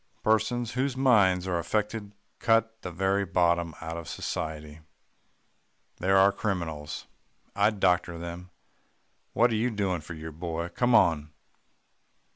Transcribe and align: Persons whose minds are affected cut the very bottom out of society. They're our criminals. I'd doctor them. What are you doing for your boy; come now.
Persons 0.23 0.71
whose 0.71 0.97
minds 0.97 1.45
are 1.45 1.59
affected 1.59 2.15
cut 2.39 2.81
the 2.81 2.89
very 2.89 3.23
bottom 3.23 3.75
out 3.81 3.97
of 3.97 4.09
society. 4.09 4.79
They're 5.97 6.17
our 6.17 6.31
criminals. 6.31 7.05
I'd 7.55 7.79
doctor 7.79 8.17
them. 8.17 8.49
What 9.33 9.51
are 9.51 9.55
you 9.55 9.69
doing 9.69 10.01
for 10.01 10.15
your 10.15 10.31
boy; 10.31 10.69
come 10.69 10.93
now. 10.93 11.25